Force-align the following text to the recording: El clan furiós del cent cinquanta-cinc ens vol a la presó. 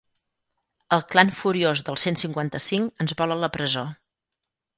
El 0.95 1.03
clan 1.11 1.29
furiós 1.39 1.83
del 1.89 1.99
cent 2.05 2.17
cinquanta-cinc 2.23 3.05
ens 3.07 3.15
vol 3.21 3.37
a 3.37 3.39
la 3.45 3.51
presó. 3.61 3.87